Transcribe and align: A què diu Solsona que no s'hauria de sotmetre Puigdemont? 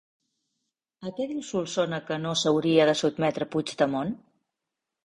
A 1.05 1.11
què 1.19 1.27
diu 1.33 1.43
Solsona 1.49 2.01
que 2.09 2.19
no 2.25 2.33
s'hauria 2.45 2.89
de 2.93 2.99
sotmetre 3.05 3.51
Puigdemont? 3.55 4.21